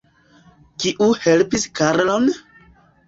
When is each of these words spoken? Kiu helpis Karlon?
Kiu 0.83 1.09
helpis 1.25 1.67
Karlon? 1.81 2.27